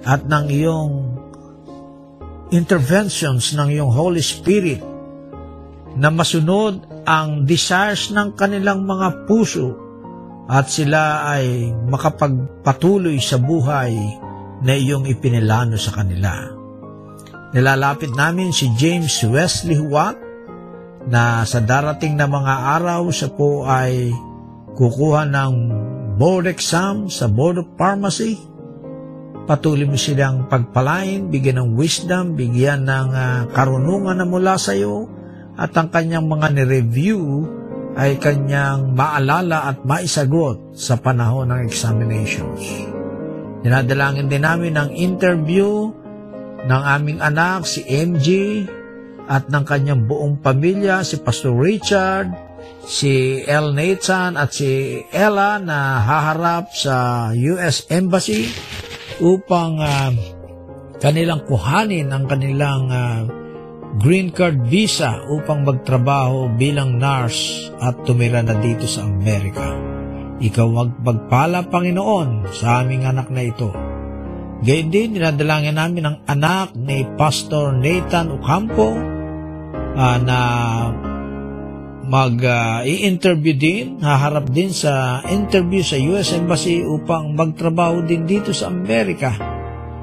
at 0.06 0.22
ng 0.30 0.46
iyong 0.46 1.18
interventions 2.50 3.54
ng 3.54 3.70
iyong 3.70 3.90
Holy 3.90 4.22
Spirit 4.22 4.82
na 5.98 6.10
masunod 6.10 6.86
ang 7.06 7.46
desires 7.46 8.14
ng 8.14 8.34
kanilang 8.38 8.86
mga 8.86 9.26
puso 9.26 9.74
at 10.50 10.66
sila 10.66 11.30
ay 11.30 11.70
makapagpatuloy 11.86 13.18
sa 13.22 13.38
buhay 13.38 13.94
na 14.66 14.72
iyong 14.74 15.06
ipinilano 15.06 15.78
sa 15.78 15.94
kanila. 15.94 16.50
Nilalapit 17.50 18.14
namin 18.14 18.54
si 18.54 18.70
James 18.78 19.22
Wesley 19.26 19.78
Watt 19.78 20.18
na 21.06 21.42
sa 21.46 21.58
darating 21.62 22.14
na 22.18 22.26
mga 22.26 22.78
araw 22.78 23.08
siya 23.10 23.30
po 23.32 23.66
ay 23.66 24.10
kukuha 24.74 25.26
ng 25.26 25.52
board 26.20 26.50
exam 26.50 27.08
sa 27.08 27.26
Board 27.26 27.62
of 27.62 27.68
Pharmacy. 27.80 28.49
Patuloy 29.48 29.88
mo 29.88 29.96
silang 29.96 30.46
pagpalain, 30.46 31.32
bigyan 31.32 31.62
ng 31.62 31.70
wisdom, 31.74 32.36
bigyan 32.38 32.86
ng 32.86 33.08
ah, 33.12 33.42
karunungan 33.50 34.20
na 34.20 34.26
mula 34.28 34.60
sa 34.60 34.76
iyo 34.76 35.10
at 35.60 35.74
ang 35.76 35.92
kanyang 35.92 36.24
mga 36.24 36.48
ni-review 36.56 37.44
ay 37.98 38.16
kanyang 38.22 38.94
maalala 38.94 39.66
at 39.68 39.82
maisagot 39.82 40.72
sa 40.78 40.96
panahon 40.96 41.50
ng 41.50 41.60
examinations. 41.66 42.88
Dinadalangin 43.60 44.30
din 44.30 44.46
namin 44.46 44.78
ang 44.78 44.90
interview 44.94 45.90
ng 46.64 46.82
aming 46.96 47.20
anak 47.20 47.68
si 47.68 47.84
MG 47.84 48.28
at 49.28 49.52
ng 49.52 49.64
kanyang 49.66 50.08
buong 50.08 50.40
pamilya 50.40 51.04
si 51.04 51.20
Pastor 51.20 51.54
Richard, 51.54 52.30
si 52.86 53.44
El 53.44 53.76
Nathan 53.76 54.40
at 54.40 54.54
si 54.56 55.02
Ella 55.12 55.60
na 55.60 56.00
haharap 56.00 56.72
sa 56.72 57.28
US 57.36 57.84
Embassy 57.92 58.48
upang 59.20 59.78
ah, 59.78 60.12
kanilang 60.98 61.44
kuhanin 61.44 62.08
ang 62.10 62.24
kanilang 62.26 62.88
ah, 62.88 63.24
green 64.00 64.32
card 64.32 64.64
visa 64.66 65.24
upang 65.28 65.62
magtrabaho 65.62 66.52
bilang 66.56 66.96
nurse 66.96 67.72
at 67.80 68.00
tumira 68.08 68.40
na 68.40 68.56
dito 68.58 68.88
sa 68.88 69.04
Amerika. 69.04 69.76
Ikaw 70.40 70.66
magpagpala, 70.72 71.68
Panginoon, 71.68 72.48
sa 72.56 72.80
aming 72.80 73.04
anak 73.04 73.28
na 73.28 73.44
ito. 73.44 73.68
Gayun 74.64 74.88
din, 74.88 75.16
dinadalangin 75.16 75.76
namin 75.76 76.04
ang 76.08 76.16
anak 76.24 76.72
ni 76.76 77.04
Pastor 77.16 77.76
Nathan 77.76 78.32
Ocampo 78.32 78.96
ah, 79.96 80.16
na 80.20 80.38
mag-i-interview 82.10 83.54
din, 83.54 83.86
haharap 84.02 84.50
din 84.50 84.74
sa 84.74 85.22
interview 85.30 85.78
sa 85.78 85.94
US 86.10 86.34
Embassy 86.34 86.82
upang 86.82 87.38
magtrabaho 87.38 88.02
din 88.02 88.26
dito 88.26 88.50
sa 88.50 88.66
Amerika. 88.66 89.30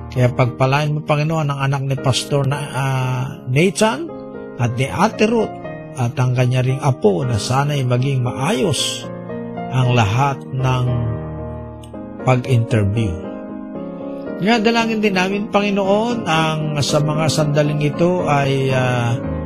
Kaya 0.07 0.31
pagpalain 0.31 0.95
mo, 0.95 1.03
Panginoon, 1.03 1.51
ang 1.51 1.59
anak 1.59 1.83
ni 1.83 1.97
Pastor 1.99 2.47
na, 2.47 2.57
ah, 2.71 3.25
Nathan 3.51 4.07
at 4.55 4.71
ni 4.79 4.87
Ate 4.87 5.27
Ruth 5.27 5.51
at 5.99 6.15
ang 6.15 6.31
kanya 6.31 6.63
ring 6.63 6.79
apo 6.79 7.27
na 7.27 7.35
sana'y 7.35 7.83
maging 7.83 8.23
maayos 8.23 9.03
ang 9.75 9.91
lahat 9.91 10.39
ng 10.47 10.85
pag-interview. 12.23 13.11
Nga 14.37 14.63
dalangin 14.63 15.03
din 15.03 15.17
namin, 15.17 15.51
Panginoon, 15.51 16.23
ang 16.23 16.79
sa 16.79 17.03
mga 17.03 17.25
sandaling 17.27 17.83
ito 17.83 18.23
ay 18.23 18.71
ah, 18.71 19.36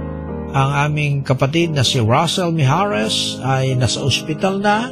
ang 0.51 0.91
aming 0.91 1.23
kapatid 1.23 1.71
na 1.71 1.83
si 1.83 2.03
Russell 2.03 2.51
Mijares 2.51 3.39
ay 3.43 3.75
nasa 3.79 4.03
ospital 4.03 4.59
na 4.59 4.91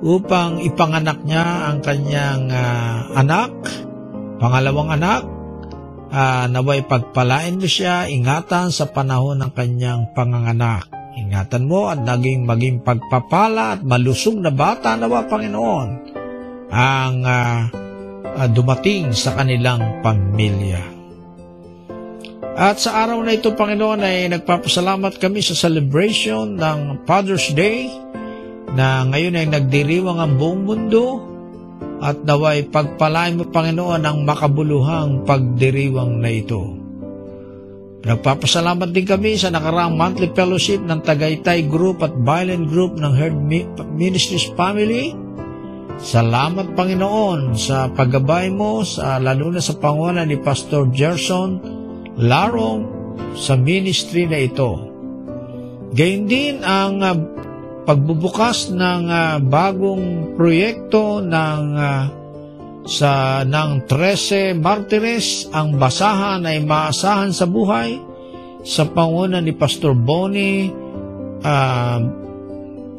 upang 0.00 0.60
ipanganak 0.60 1.24
niya 1.24 1.72
ang 1.72 1.84
kanyang 1.84 2.48
ah, 2.52 3.12
anak, 3.16 3.52
pangalawang 4.40 4.92
anak, 4.92 5.36
Ah, 6.06 6.46
naway 6.46 6.86
pagpalain 6.86 7.60
mo 7.60 7.68
siya, 7.68 8.06
ingatan 8.06 8.72
sa 8.72 8.88
panahon 8.88 9.42
ng 9.42 9.52
kanyang 9.52 10.14
panganganak. 10.14 10.86
Ingatan 11.12 11.68
mo 11.68 11.92
at 11.92 12.00
naging 12.00 12.48
maging 12.48 12.80
pagpapala 12.80 13.76
at 13.76 13.80
malusog 13.84 14.40
na 14.40 14.48
bata 14.48 14.94
nawa, 14.94 15.28
Panginoon, 15.28 15.88
ang 16.72 17.16
ah, 17.20 17.68
ah, 18.32 18.48
dumating 18.48 19.12
sa 19.12 19.36
kanilang 19.36 20.00
pamilya. 20.00 20.95
At 22.56 22.80
sa 22.80 23.04
araw 23.04 23.20
na 23.20 23.36
ito, 23.36 23.52
Panginoon, 23.52 24.00
ay 24.00 24.32
nagpapasalamat 24.32 25.20
kami 25.20 25.44
sa 25.44 25.52
celebration 25.52 26.56
ng 26.56 27.04
Father's 27.04 27.52
Day 27.52 27.92
na 28.72 29.04
ngayon 29.04 29.36
ay 29.36 29.46
nagdiriwang 29.52 30.16
ang 30.16 30.40
buong 30.40 30.64
mundo 30.64 31.20
at 32.00 32.24
naway 32.24 32.64
pagpalain 32.64 33.36
mo, 33.36 33.44
Panginoon, 33.52 34.00
ang 34.00 34.24
makabuluhang 34.24 35.28
pagdiriwang 35.28 36.16
na 36.16 36.32
ito. 36.32 36.80
Nagpapasalamat 38.08 38.88
din 38.88 39.04
kami 39.04 39.36
sa 39.36 39.52
nakaraang 39.52 39.92
monthly 39.92 40.32
fellowship 40.32 40.80
ng 40.80 41.04
Tagaytay 41.04 41.68
Group 41.68 42.00
at 42.00 42.16
Violent 42.16 42.72
Group 42.72 42.96
ng 42.96 43.12
Herd 43.12 43.36
Mi- 43.36 43.68
Ministries 43.92 44.48
Family. 44.56 45.12
Salamat, 46.00 46.72
Panginoon, 46.72 47.52
sa 47.52 47.92
paggabay 47.92 48.48
mo, 48.48 48.80
sa, 48.80 49.20
lalo 49.20 49.52
na 49.52 49.60
sa 49.60 49.76
pangunan 49.76 50.24
ni 50.24 50.40
Pastor 50.40 50.88
Gerson 50.88 51.75
Larong 52.16 52.96
sa 53.36 53.60
ministry 53.60 54.24
na 54.24 54.40
ito. 54.40 54.72
Gayun 55.92 56.24
din 56.24 56.64
ang 56.64 57.04
ah, 57.04 57.16
pagbubukas 57.84 58.72
ng 58.72 59.04
ah, 59.12 59.36
bagong 59.36 60.32
proyekto 60.32 61.20
ng 61.20 61.64
ah, 61.76 62.08
sa 62.86 63.42
ng 63.42 63.82
13 63.90 64.62
Martires 64.62 65.50
ang 65.50 65.74
basahan 65.74 66.46
ay 66.46 66.62
maasahan 66.62 67.34
sa 67.34 67.44
buhay 67.50 67.98
sa 68.62 68.86
panguna 68.86 69.42
ni 69.42 69.52
Pastor 69.52 69.92
Bonnie 69.92 70.72
ah, 71.44 72.00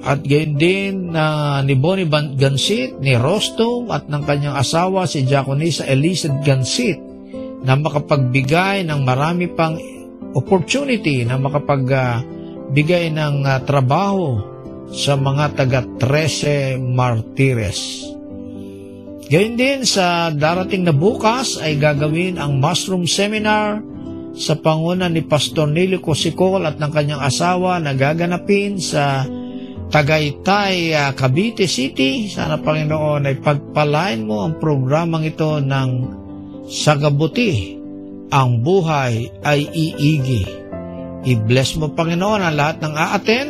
at 0.08 0.22
gayon 0.22 0.56
din 0.56 0.94
na 1.10 1.60
ni 1.66 1.74
Bonnie 1.74 2.08
Gansit, 2.38 3.02
ni 3.02 3.18
Rostong 3.18 3.90
at 3.90 4.06
ng 4.06 4.24
kanyang 4.24 4.56
asawa 4.56 5.10
si 5.10 5.26
Diaconisa 5.26 5.90
Elisa 5.90 6.30
Gansit 6.46 7.07
na 7.64 7.74
makapagbigay 7.74 8.86
ng 8.86 9.00
marami 9.02 9.50
pang 9.50 9.78
opportunity 10.38 11.26
na 11.26 11.42
makapagbigay 11.42 13.10
ng 13.14 13.36
ah, 13.46 13.62
trabaho 13.66 14.42
sa 14.94 15.20
mga 15.20 15.46
taga 15.58 15.82
13 16.00 16.80
Martires. 16.80 18.08
Gayun 19.28 19.60
din 19.60 19.84
sa 19.84 20.32
darating 20.32 20.88
na 20.88 20.96
bukas 20.96 21.60
ay 21.60 21.76
gagawin 21.76 22.40
ang 22.40 22.64
mushroom 22.64 23.04
seminar 23.04 23.84
sa 24.38 24.56
panguna 24.56 25.12
ni 25.12 25.20
Pastor 25.26 25.68
Nilo 25.68 26.00
Cosikol 26.00 26.64
at 26.64 26.80
ng 26.80 26.92
kanyang 26.94 27.20
asawa 27.20 27.82
na 27.82 27.92
gaganapin 27.92 28.80
sa 28.80 29.28
Tagaytay, 29.88 30.92
ah, 30.96 31.12
Cavite 31.16 31.64
City. 31.64 32.28
Sana 32.28 32.60
Panginoon 32.60 33.24
ay 33.24 33.40
pagpalain 33.40 34.24
mo 34.24 34.44
ang 34.44 34.60
programang 34.60 35.24
ito 35.24 35.64
ng 35.64 35.90
sagabuti. 36.68 37.80
Ang 38.28 38.60
buhay 38.60 39.32
ay 39.40 39.72
iigi. 39.72 40.44
I-bless 41.24 41.80
mo 41.80 41.96
Panginoon 41.96 42.44
ang 42.44 42.56
lahat 42.60 42.84
ng 42.84 42.94
aaten 42.94 43.48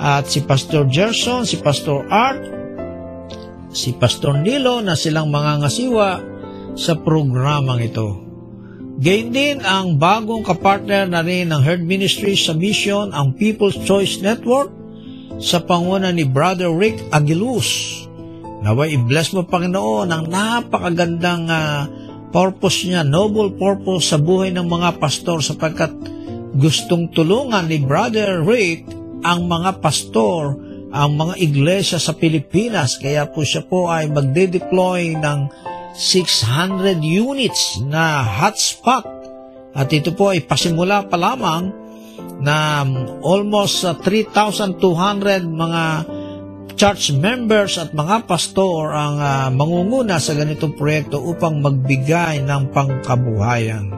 at 0.00 0.24
si 0.32 0.40
Pastor 0.40 0.88
Gerson, 0.88 1.44
si 1.44 1.60
Pastor 1.60 2.08
Art, 2.08 2.40
si 3.68 3.92
Pastor 3.92 4.40
Nilo 4.40 4.80
na 4.80 4.96
silang 4.96 5.28
mga 5.28 5.60
ngasiwa 5.60 6.08
sa 6.72 6.96
programang 6.96 7.84
ito. 7.84 8.24
Gayun 8.98 9.30
din 9.30 9.56
ang 9.62 9.94
bagong 9.94 10.42
kapartner 10.42 11.06
na 11.06 11.22
rin 11.22 11.54
ng 11.54 11.62
Herd 11.62 11.84
Ministry 11.86 12.34
sa 12.34 12.50
mission 12.56 13.14
ang 13.14 13.36
People's 13.36 13.78
Choice 13.86 14.18
Network 14.24 14.74
sa 15.38 15.62
panguna 15.62 16.10
ni 16.10 16.26
Brother 16.26 16.74
Rick 16.74 16.98
Aguiluz. 17.14 18.02
Naway 18.58 18.98
i-bless 18.98 19.30
mo 19.38 19.46
Panginoon 19.46 20.10
ang 20.10 20.26
napakagandang 20.26 21.46
ah, 21.46 21.86
purpose 22.30 22.84
niya, 22.84 23.04
noble 23.04 23.54
purpose 23.56 24.12
sa 24.12 24.18
buhay 24.20 24.52
ng 24.52 24.66
mga 24.68 25.00
pastor 25.00 25.40
sapagkat 25.40 25.92
gustong 26.58 27.12
tulungan 27.12 27.68
ni 27.68 27.80
Brother 27.82 28.42
Rick 28.42 28.88
ang 29.22 29.50
mga 29.50 29.82
pastor, 29.82 30.58
ang 30.90 31.18
mga 31.18 31.34
iglesia 31.42 31.98
sa 32.00 32.14
Pilipinas. 32.14 32.96
Kaya 32.96 33.28
po 33.28 33.44
siya 33.44 33.66
po 33.66 33.90
ay 33.90 34.08
magde-deploy 34.08 35.18
ng 35.18 35.38
600 35.98 37.02
units 37.02 37.82
na 37.82 38.22
hotspot. 38.22 39.04
At 39.74 39.90
ito 39.90 40.14
po 40.14 40.30
ay 40.34 40.46
pasimula 40.46 41.06
pa 41.06 41.18
lamang 41.18 41.70
na 42.38 42.86
almost 43.22 43.82
uh, 43.82 43.94
3,200 43.94 44.78
mga 45.46 45.82
church 46.78 47.10
members 47.10 47.74
at 47.74 47.90
mga 47.90 48.30
pastor 48.30 48.94
ang 48.94 49.18
uh, 49.18 49.50
mangunguna 49.50 50.22
sa 50.22 50.38
ganitong 50.38 50.78
proyekto 50.78 51.18
upang 51.18 51.58
magbigay 51.58 52.38
ng 52.46 52.70
pangkabuhayan. 52.70 53.90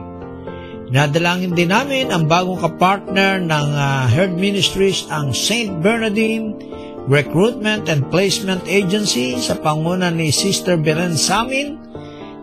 Nadalangin 0.89 1.53
din 1.53 1.71
namin 1.71 2.09
ang 2.09 2.25
bagong 2.25 2.57
kapartner 2.57 3.39
ng 3.45 3.69
uh, 3.77 4.09
Herd 4.09 4.35
Ministries, 4.35 5.05
ang 5.13 5.37
St. 5.37 5.85
Bernardine 5.85 6.57
Recruitment 7.05 7.87
and 7.93 8.09
Placement 8.09 8.65
Agency 8.65 9.37
sa 9.37 9.61
panguna 9.61 10.09
ni 10.09 10.33
Sister 10.33 10.81
Beren 10.81 11.21
Samin 11.21 11.77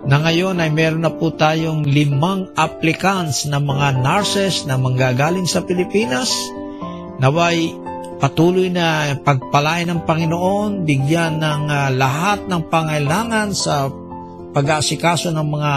na 0.06 0.22
ngayon 0.22 0.62
ay 0.62 0.70
meron 0.70 1.04
na 1.04 1.12
po 1.12 1.34
tayong 1.34 1.82
limang 1.84 2.48
applicants 2.56 3.50
na 3.50 3.58
mga 3.58 4.06
nurses 4.06 4.70
na 4.70 4.78
manggagaling 4.78 5.50
sa 5.50 5.66
Pilipinas. 5.66 6.30
Naway 7.18 7.87
patuloy 8.18 8.74
na 8.74 9.14
pagpalain 9.22 9.90
ng 9.90 10.02
Panginoon, 10.06 10.84
bigyan 10.84 11.38
ng 11.42 11.64
ah, 11.70 11.90
lahat 11.94 12.50
ng 12.50 12.62
pangailangan 12.70 13.54
sa 13.54 13.90
pag-aasikaso 14.58 15.30
ng 15.30 15.48
mga 15.48 15.74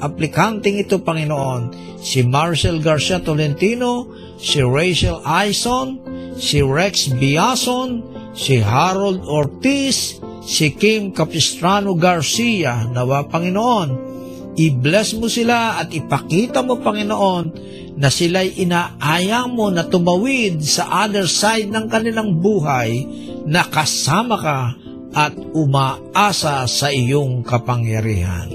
aplikanting 0.00 0.80
ito, 0.80 1.00
Panginoon. 1.00 1.96
Si 2.00 2.24
Marcel 2.24 2.80
Garcia 2.80 3.20
Tolentino, 3.20 4.08
si 4.40 4.60
Rachel 4.64 5.20
Aison, 5.24 6.00
si 6.36 6.60
Rex 6.64 7.12
Biason, 7.16 8.04
si 8.32 8.60
Harold 8.60 9.24
Ortiz, 9.24 10.20
si 10.44 10.72
Kim 10.76 11.12
Capistrano 11.12 11.96
Garcia. 11.96 12.88
Nawa, 12.88 13.28
Panginoon, 13.28 14.15
i-bless 14.56 15.14
mo 15.16 15.28
sila 15.28 15.80
at 15.84 15.92
ipakita 15.92 16.64
mo, 16.64 16.80
Panginoon, 16.80 17.44
na 17.96 18.12
sila'y 18.12 18.60
inaaya 18.60 19.48
mo 19.48 19.72
na 19.72 19.88
tumawid 19.88 20.60
sa 20.60 21.06
other 21.08 21.24
side 21.24 21.72
ng 21.72 21.88
kanilang 21.88 22.40
buhay 22.40 23.08
na 23.48 23.64
kasama 23.64 24.36
ka 24.36 24.60
at 25.16 25.32
umaasa 25.56 26.68
sa 26.68 26.88
iyong 26.92 27.40
kapangyarihan. 27.40 28.52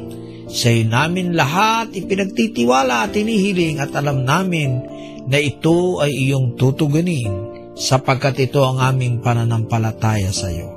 Sa 0.52 0.70
namin 0.70 1.34
lahat 1.34 1.96
ipinagtitiwala 1.96 3.10
at 3.10 3.16
inihiling 3.18 3.82
at 3.82 3.96
alam 3.98 4.28
namin 4.28 4.84
na 5.26 5.40
ito 5.42 6.04
ay 6.04 6.12
iyong 6.12 6.60
tutugunin 6.60 7.50
sapagkat 7.74 8.52
ito 8.52 8.62
ang 8.62 8.78
aming 8.78 9.24
pananampalataya 9.24 10.30
sa 10.30 10.52
iyo. 10.54 10.70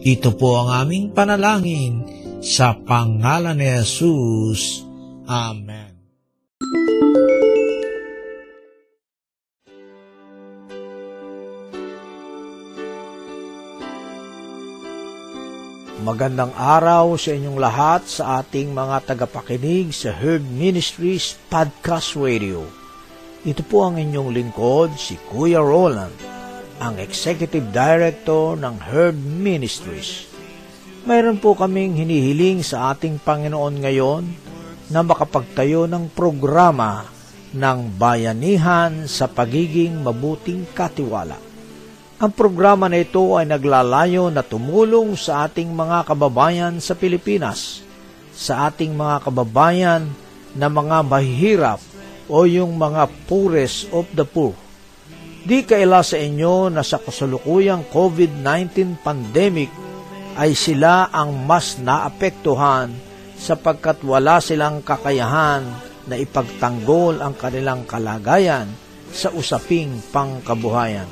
Ito 0.00 0.38
po 0.38 0.62
ang 0.62 0.86
aming 0.86 1.10
panalangin 1.10 2.06
sa 2.40 2.76
pangalan 2.76 3.56
ni 3.56 3.68
Jesus. 3.80 4.84
Amen. 5.26 5.96
Magandang 16.06 16.54
araw 16.54 17.18
sa 17.18 17.34
inyong 17.34 17.58
lahat 17.58 18.06
sa 18.06 18.38
ating 18.38 18.70
mga 18.70 19.10
tagapakinig 19.10 19.90
sa 19.90 20.14
Herd 20.14 20.46
Ministries 20.46 21.34
Podcast 21.50 22.14
Radio. 22.14 22.62
Ito 23.42 23.66
po 23.66 23.90
ang 23.90 23.98
inyong 23.98 24.30
lingkod, 24.30 24.94
si 24.94 25.18
Kuya 25.26 25.58
Roland, 25.58 26.14
ang 26.78 27.02
Executive 27.02 27.74
Director 27.74 28.54
ng 28.54 28.74
Herd 28.86 29.18
Ministries. 29.18 30.35
Mayroon 31.06 31.38
po 31.38 31.54
kaming 31.54 31.94
hinihiling 31.94 32.66
sa 32.66 32.90
ating 32.90 33.22
Panginoon 33.22 33.78
ngayon 33.78 34.26
na 34.90 35.06
makapagtayo 35.06 35.86
ng 35.86 36.10
programa 36.10 37.06
ng 37.54 37.94
bayanihan 37.94 39.06
sa 39.06 39.30
pagiging 39.30 40.02
mabuting 40.02 40.66
katiwala. 40.74 41.38
Ang 42.18 42.32
programa 42.34 42.90
na 42.90 42.98
ito 42.98 43.38
ay 43.38 43.46
naglalayo 43.46 44.34
na 44.34 44.42
tumulong 44.42 45.14
sa 45.14 45.46
ating 45.46 45.70
mga 45.70 46.10
kababayan 46.10 46.82
sa 46.82 46.98
Pilipinas, 46.98 47.86
sa 48.34 48.66
ating 48.66 48.90
mga 48.90 49.30
kababayan 49.30 50.10
na 50.58 50.66
mga 50.66 51.06
mahihirap 51.06 51.78
o 52.26 52.50
yung 52.50 52.74
mga 52.74 53.06
poorest 53.30 53.86
of 53.94 54.10
the 54.10 54.26
poor. 54.26 54.58
Di 55.46 55.62
kaila 55.62 56.02
sa 56.02 56.18
inyo 56.18 56.66
na 56.66 56.82
sa 56.82 56.98
kasalukuyang 56.98 57.86
COVID-19 57.94 58.98
pandemic 59.06 59.85
ay 60.36 60.52
sila 60.52 61.08
ang 61.08 61.48
mas 61.48 61.80
naapektuhan 61.80 62.92
sapagkat 63.40 64.04
wala 64.04 64.36
silang 64.40 64.84
kakayahan 64.84 65.64
na 66.04 66.14
ipagtanggol 66.20 67.24
ang 67.24 67.32
kanilang 67.32 67.88
kalagayan 67.88 68.68
sa 69.08 69.32
usaping 69.32 69.96
pangkabuhayan. 70.12 71.08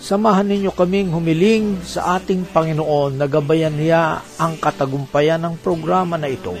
Samahan 0.00 0.44
ninyo 0.48 0.72
kaming 0.72 1.12
humiling 1.12 1.80
sa 1.80 2.20
ating 2.20 2.44
Panginoon 2.48 3.16
na 3.16 3.24
gabayan 3.24 3.72
niya 3.72 4.20
ang 4.36 4.60
katagumpayan 4.60 5.40
ng 5.40 5.56
programa 5.64 6.20
na 6.20 6.28
ito. 6.28 6.52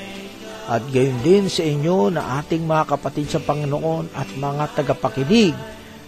At 0.64 0.80
gayon 0.88 1.20
din 1.20 1.52
sa 1.52 1.60
inyo 1.60 2.08
na 2.08 2.40
ating 2.40 2.64
mga 2.64 2.96
kapatid 2.96 3.28
sa 3.28 3.44
Panginoon 3.44 4.16
at 4.16 4.28
mga 4.32 4.80
tagapakinig 4.80 5.52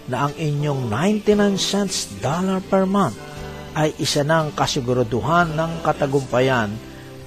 na 0.08 0.28
ang 0.28 0.32
inyong 0.32 0.88
99 0.88 1.60
cents 1.60 2.08
dollar 2.24 2.64
per 2.64 2.88
month 2.88 3.35
ay 3.76 3.92
isa 4.00 4.24
ng 4.24 4.56
kasiguraduhan 4.56 5.52
ng 5.52 5.84
katagumpayan 5.84 6.72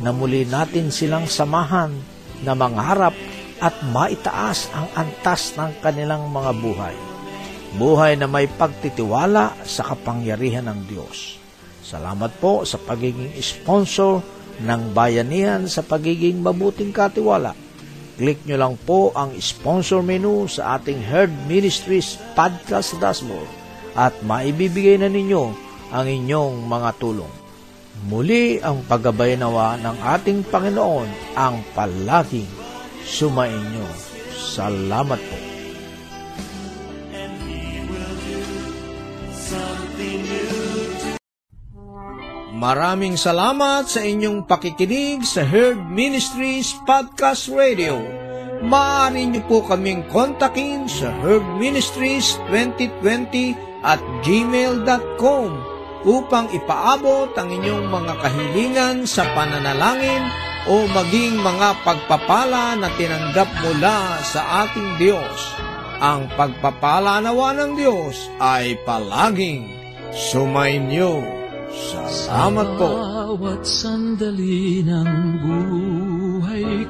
na 0.01 0.09
muli 0.09 0.49
natin 0.49 0.89
silang 0.89 1.29
samahan 1.29 1.93
na 2.41 2.57
mangarap 2.57 3.13
at 3.62 3.75
maitaas 3.93 4.73
ang 4.73 4.89
antas 4.97 5.53
ng 5.53 5.77
kanilang 5.85 6.25
mga 6.33 6.51
buhay 6.57 6.95
buhay 7.77 8.17
na 8.17 8.25
may 8.25 8.49
pagtitiwala 8.49 9.53
sa 9.62 9.85
kapangyarihan 9.85 10.65
ng 10.65 10.89
Diyos. 10.89 11.38
Salamat 11.85 12.33
po 12.41 12.65
sa 12.65 12.81
pagiging 12.81 13.38
sponsor 13.38 14.25
ng 14.62 14.81
bayanihan 14.93 15.69
sa 15.69 15.85
pagiging 15.85 16.41
mabuting 16.41 16.89
katiwala. 16.89 17.53
Click 18.19 18.41
nyo 18.43 18.57
lang 18.59 18.75
po 18.83 19.13
ang 19.15 19.38
sponsor 19.39 20.03
menu 20.03 20.49
sa 20.49 20.75
ating 20.75 20.99
Herd 20.99 21.31
Ministries 21.47 22.19
podcast 22.35 22.97
dashboard 22.99 23.47
at 23.95 24.12
maibibigay 24.25 24.99
na 24.99 25.07
ninyo 25.07 25.68
ang 25.89 26.06
inyong 26.06 26.65
mga 26.65 26.89
tulong. 26.97 27.34
Muli 28.08 28.63
ang 28.63 28.86
paggabay 28.88 29.36
nawa 29.36 29.75
ng 29.75 29.97
ating 29.99 30.47
Panginoon 30.47 31.36
ang 31.36 31.60
palaging 31.75 32.47
sumainyo. 33.04 33.88
Salamat 34.32 35.19
po. 35.19 35.38
Maraming 42.60 43.15
salamat 43.15 43.88
sa 43.88 44.04
inyong 44.04 44.43
pakikinig 44.43 45.23
sa 45.23 45.47
Herd 45.47 45.80
Ministries 45.95 46.75
Podcast 46.84 47.47
Radio. 47.47 48.04
Maaari 48.60 49.32
niyo 49.32 49.47
po 49.47 49.63
kaming 49.63 50.04
kontakin 50.12 50.84
sa 50.91 51.08
Herd 51.23 51.47
Ministries 51.56 52.36
2020 52.52 53.56
at 53.88 54.04
gmail.com 54.28 55.68
upang 56.07 56.47
ipaabot 56.55 57.35
ang 57.35 57.49
inyong 57.51 57.88
mga 57.91 58.13
kahilingan 58.23 58.97
sa 59.03 59.27
pananalangin 59.35 60.23
o 60.69 60.88
maging 60.88 61.39
mga 61.39 61.83
pagpapala 61.83 62.77
na 62.79 62.88
tinanggap 62.95 63.49
mula 63.63 64.21
sa 64.23 64.65
ating 64.67 65.01
Diyos. 65.01 65.39
Ang 65.99 66.31
pagpapala 66.39 67.19
nawa 67.19 67.51
ng 67.59 67.75
Diyos 67.75 68.31
ay 68.39 68.79
palaging 68.88 69.67
sumainyo. 70.15 71.19
Salamat 71.69 72.67
po. 72.79 72.88
Bawat 73.35 73.62
sandali 73.67 74.81
ng 74.88 75.12
buhay 75.43 76.88